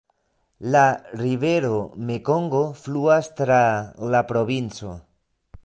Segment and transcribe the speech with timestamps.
[0.75, 0.81] La
[1.19, 1.75] rivero
[2.07, 3.61] Mekongo fluas tra
[4.15, 4.99] la provinco.